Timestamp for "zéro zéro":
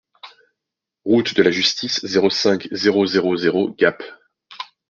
2.71-3.37, 3.05-3.69